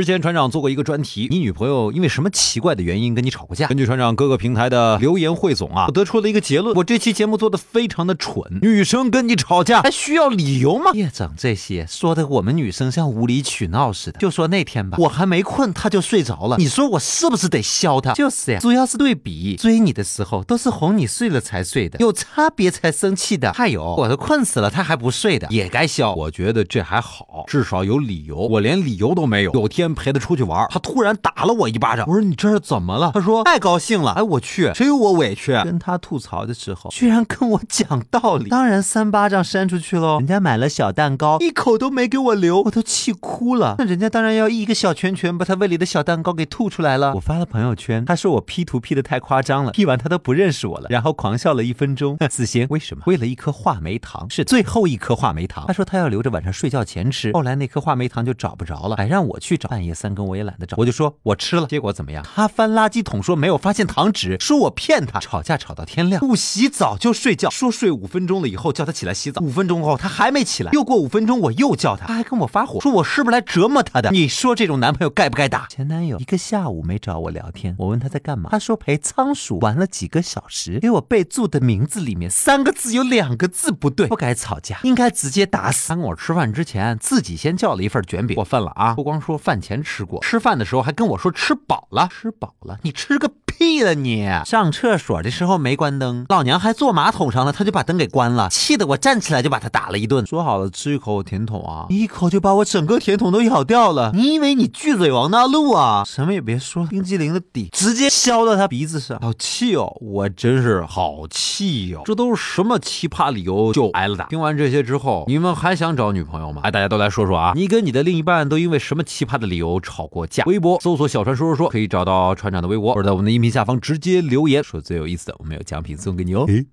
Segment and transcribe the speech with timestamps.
[0.00, 3.66] 之前船长做过一个专题，你女朋友因为什么奇怪的原因跟你吵过架？
[3.66, 8.42] 根据船长各个平台的留言汇总啊，我得出了一个结论：我这期节目做的非常的蠢。
[8.62, 10.90] 女生跟你吵架还需要理由吗？
[10.92, 14.18] 别整这些，说的我们女生像无理取闹似的。
[14.18, 16.56] 就说那天吧，我还没困，她就睡着了。
[16.56, 18.14] 你说我是不是得削她？
[18.14, 23.52] 就是呀，主要是对比，追你的时候都是哄你睡了才睡的，有差别才生气的。
[23.52, 26.14] 还有，我都困死了，她还不睡的，也该削。
[26.14, 28.38] 我觉得这还好，至少有理由。
[28.38, 29.50] 我连理由都没有。
[29.52, 32.06] 有天陪他出去玩，他突然打了我一巴掌。
[32.08, 33.10] 我说你这是怎么了？
[33.14, 34.12] 他说太高兴了。
[34.12, 35.52] 哎，我去，谁有我委屈？
[35.64, 38.48] 跟他吐槽的时候，居然跟我讲道理。
[38.48, 40.18] 当然三巴掌扇出去喽。
[40.18, 43.76] 人家买了小蛋糕，一口都没给我留，我都气哭了。
[43.78, 47.14] 那人家当然要一个小拳拳把他胃里的小蛋糕给吐出来了。
[47.14, 52.16] 我发了朋友圈，他说我 P 图 P 的太夸张了，P 完他都不认识我了，然后狂笑了一分钟。
[52.28, 53.02] 子贤，为什么？
[53.06, 55.64] 为了一颗话梅糖，是最后一颗话梅糖。
[55.66, 59.70] 他说他要留着晚上睡觉前吃，后来那颗话梅糖就找不着了，还让我去找。
[59.80, 61.66] 半夜三更我也懒得找，我就说我吃了。
[61.66, 62.22] 结果怎么样？
[62.34, 65.18] 他翻垃圾桶说没有发现糖纸，说我骗他。
[65.18, 69.40] 吵架吵到天亮，不洗澡就睡觉，说睡五分钟了以后叫他起来洗澡。
[69.40, 74.10] 五分钟后他还没起来，又过五分钟我又叫他，他还跟我发火，说我是不是来折磨他的？
[74.10, 75.66] 你说这种男朋友该不该打？
[75.68, 85.94] 前男友一个下午没找我聊天，我问他在干嘛，他说陪仓鼠玩了几个小时，给我备注的名字里面三个字有两个字不对，不该吵架，应该直接打死。
[85.94, 88.94] 跟我吃饭之前自己先叫了一份卷饼，过分了啊！
[88.94, 94.28] 不光说饭前吃过，吃饭的时候还跟我说吃饱了，吃饱了，你吃个屁了你！
[94.44, 100.24] 上厕所的时候没关灯，老娘还坐马桶上了，他就把灯给关了，气得我站起来就把他打了一顿。
[100.26, 104.12] 说好了吃一口甜筒啊，一口就把我整个甜筒都咬掉了。
[104.14, 106.04] 你以为你巨嘴王大陆啊？
[106.06, 109.94] 什么也别说，冰激凌的底直接削到他鼻子上，好气哦！
[110.00, 112.02] 我真是好气哦！
[112.04, 114.24] 这都是什么奇葩理由就挨了打？
[114.26, 116.62] 听完这些之后，你们还想找女朋友吗？
[116.64, 120.44] 哎，大家都来说说啊，你跟你的另一半都因为什么奇葩的理由吵过架？
[120.44, 126.46] 微博搜索“小船说说说”，可以找到船长的微博，或者在我们的音频下方直接留言，说最有意思的，我们有奖品送给你哦。
[126.46, 126.66] 嘿，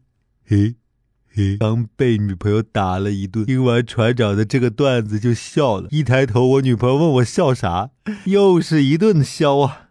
[0.45, 0.75] 嘿，
[1.35, 7.89] 嘿，刚被女朋友打了一顿，听完船长的这个段子就笑了，一抬头，我女朋友问我笑啥，
[8.25, 9.86] 又是一顿笑啊。